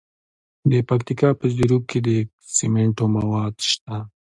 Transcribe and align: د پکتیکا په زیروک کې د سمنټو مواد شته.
د 0.71 0.73
پکتیکا 0.89 1.29
په 1.39 1.45
زیروک 1.55 1.83
کې 1.91 1.99
د 2.07 2.09
سمنټو 2.55 3.05
مواد 3.15 3.55
شته. 3.69 3.97